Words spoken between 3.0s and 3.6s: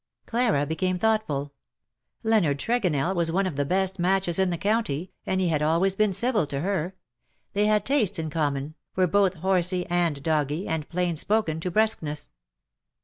was one of